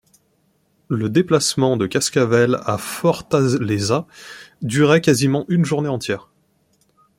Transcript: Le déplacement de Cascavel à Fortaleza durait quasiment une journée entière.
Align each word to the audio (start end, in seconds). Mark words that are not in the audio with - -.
Le 0.89 1.09
déplacement 1.09 1.77
de 1.77 1.85
Cascavel 1.85 2.57
à 2.65 2.79
Fortaleza 2.79 4.07
durait 4.63 4.99
quasiment 4.99 5.45
une 5.47 5.63
journée 5.63 5.89
entière. 5.89 6.31